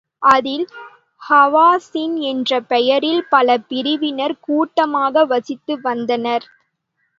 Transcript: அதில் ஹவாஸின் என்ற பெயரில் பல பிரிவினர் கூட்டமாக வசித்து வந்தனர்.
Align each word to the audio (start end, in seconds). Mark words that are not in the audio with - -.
அதில் 0.27 0.63
ஹவாஸின் 1.21 2.15
என்ற 2.29 2.59
பெயரில் 2.63 3.21
பல 3.29 3.57
பிரிவினர் 3.67 4.35
கூட்டமாக 4.39 5.25
வசித்து 5.25 5.75
வந்தனர். 5.81 6.47